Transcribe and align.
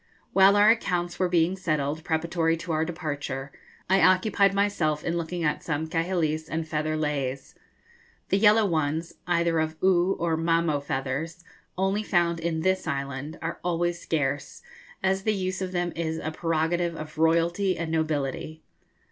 While 0.33 0.55
our 0.55 0.71
accounts 0.71 1.19
were 1.19 1.29
being 1.29 1.55
settled, 1.55 2.03
preparatory 2.03 2.57
to 2.57 2.71
our 2.71 2.83
departure, 2.83 3.51
I 3.87 4.01
occupied 4.01 4.51
myself 4.51 5.03
in 5.03 5.15
looking 5.15 5.43
at 5.43 5.61
some 5.61 5.85
kahilis 5.85 6.49
and 6.49 6.67
feather 6.67 6.97
leis. 6.97 7.53
The 8.29 8.39
yellow 8.39 8.65
ones, 8.65 9.13
either 9.27 9.59
of 9.59 9.75
Oo 9.83 10.13
or 10.19 10.35
Mamo 10.37 10.79
feathers, 10.81 11.43
only 11.77 12.01
found 12.01 12.39
in 12.39 12.61
this 12.61 12.87
island, 12.87 13.37
are 13.43 13.59
always 13.63 14.01
scarce, 14.01 14.63
as 15.03 15.21
the 15.21 15.35
use 15.35 15.61
of 15.61 15.71
them 15.71 15.93
is 15.95 16.17
a 16.17 16.31
prerogative 16.31 16.95
of 16.95 17.19
royalty 17.19 17.77
and 17.77 17.91
nobility. 17.91 18.63